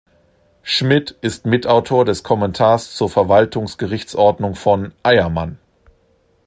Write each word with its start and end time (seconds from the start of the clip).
Schmidt 0.63 1.11
ist 1.21 1.45
Mitautor 1.45 2.05
des 2.05 2.23
Kommentars 2.23 2.95
zur 2.95 3.07
Verwaltungsgerichtsordnung 3.07 4.55
von 4.55 4.93
"Eyermann". 5.03 5.59